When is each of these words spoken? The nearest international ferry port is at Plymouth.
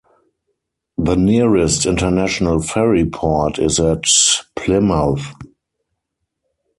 The 0.97 1.15
nearest 1.15 1.85
international 1.85 2.59
ferry 2.63 3.05
port 3.05 3.59
is 3.59 3.79
at 3.79 4.05
Plymouth. 4.55 5.31